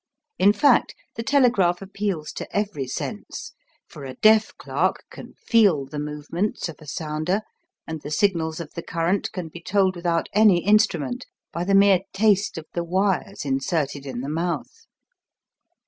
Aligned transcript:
In 0.39 0.51
fact, 0.51 0.95
the 1.15 1.21
telegraph 1.21 1.79
appeals 1.79 2.31
to 2.31 2.57
every 2.57 2.87
sense, 2.87 3.53
for 3.87 4.03
a 4.03 4.15
deaf 4.15 4.51
clerk 4.57 5.03
can 5.11 5.35
feel 5.35 5.85
the 5.85 5.99
movements 5.99 6.67
of 6.67 6.77
a 6.79 6.87
sounder, 6.87 7.41
and 7.85 8.01
the 8.01 8.09
signals 8.09 8.59
of 8.59 8.73
the 8.73 8.81
current 8.81 9.31
can 9.31 9.47
be 9.49 9.61
told 9.61 9.95
without 9.95 10.27
any 10.33 10.65
instrument 10.65 11.27
by 11.53 11.63
the 11.65 11.75
mere 11.75 11.99
taste 12.13 12.57
of 12.57 12.65
the 12.73 12.83
wires 12.83 13.45
inserted 13.45 14.07
in 14.07 14.21
the 14.21 14.27
mouth. 14.29 14.87